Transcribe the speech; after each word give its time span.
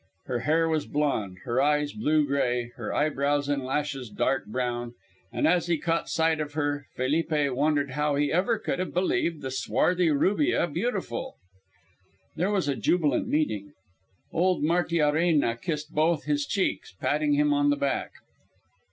Her 0.25 0.39
hair 0.39 0.67
was 0.67 0.87
blond, 0.87 1.37
her 1.43 1.61
eyes 1.61 1.93
blue 1.93 2.25
gray, 2.25 2.69
her 2.75 2.91
eyebrows 2.91 3.47
and 3.47 3.63
lashes 3.63 4.09
dark 4.09 4.47
brown, 4.47 4.95
and 5.31 5.47
as 5.47 5.67
he 5.67 5.77
caught 5.77 6.09
sight 6.09 6.41
of 6.41 6.53
her 6.53 6.87
Felipe 6.95 7.51
wondered 7.51 7.91
how 7.91 8.15
he 8.15 8.31
ever 8.31 8.57
could 8.57 8.79
have 8.79 8.95
believed 8.95 9.43
the 9.43 9.51
swarthy 9.51 10.09
Rubia 10.09 10.65
beautiful. 10.65 11.35
There 12.35 12.49
was 12.49 12.67
a 12.67 12.75
jubilant 12.75 13.27
meeting. 13.27 13.73
Old 14.33 14.63
Martiarena 14.63 15.55
kissed 15.57 15.93
both 15.93 16.23
his 16.23 16.47
cheeks, 16.47 16.91
patting 16.99 17.33
him 17.33 17.53
on 17.53 17.69
the 17.69 17.77
back. 17.77 18.09